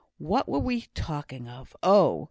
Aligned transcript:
What 0.17 0.49
were 0.49 0.57
we 0.57 0.87
talking 0.95 1.47
of? 1.47 1.75
Oh! 1.83 2.19